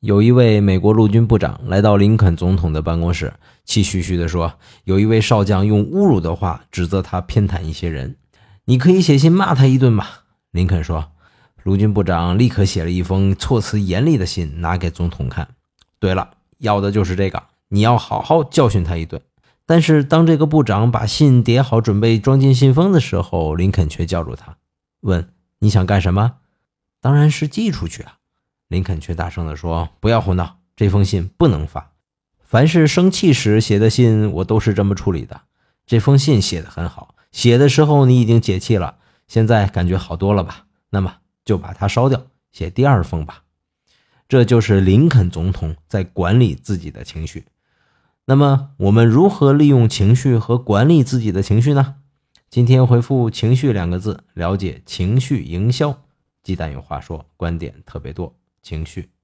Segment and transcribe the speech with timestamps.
[0.00, 3.32] 有一位美国陆军部长来到林肯总统的办公室，
[3.64, 8.16] 气吁吁地说：“有一位少将用侮辱的话指责他偏袒一些人，
[8.66, 11.10] 你可以写信骂他一顿吧。”林肯说。
[11.64, 15.48] 陆军部长立刻写了一封措辞严厉的信，拿给总统看。
[15.98, 19.20] 对了，要的就是这个，你要好好教训他一顿。
[19.66, 24.56] 但是当这个部长把信叠好，准备装进信封的时候，林肯却叫住他，
[25.00, 25.28] 问
[25.58, 26.36] ：“你想干什么
[27.02, 28.14] ？”“当然是寄出去啊。”
[28.68, 31.92] 林肯却大声地说：“不要胡闹，这封信不能发。
[32.44, 35.42] 凡是生气时写的信，我都是这么处理的。
[35.86, 40.66] 这封信写得很好，写的时候你已经解气了，现在感觉好多了吧？
[40.90, 43.44] 那么就把它烧掉，写第二封吧。
[44.28, 47.46] 这就是林肯总统在管理自己的情绪。
[48.26, 51.94] 那么我们如何利用情绪和管理自己的情绪呢？
[52.50, 56.02] 今天回复‘情绪’两个字，了解情绪营销。
[56.42, 58.34] 鸡蛋有话说，观点特别多。
[58.68, 59.17] 情绪。